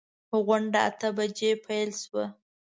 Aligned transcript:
غونډه 0.45 0.79
اته 0.89 1.07
بجې 1.17 1.51
پیل 1.65 1.89
شوه. 2.01 2.25